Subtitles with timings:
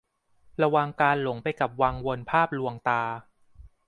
[0.61, 3.01] ระวังการหลงไปกับวังวนภาพลวงตา